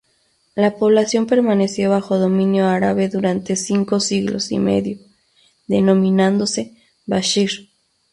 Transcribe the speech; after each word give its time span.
La 0.55 0.77
población 0.77 1.27
permaneció 1.27 1.91
bajo 1.91 2.17
dominio 2.17 2.65
árabe 2.65 3.07
durante 3.07 3.55
cinco 3.55 3.99
siglos 3.99 4.51
y 4.51 4.57
medio, 4.57 4.97
denominándose 5.67 6.73
Bashir. 7.05 7.69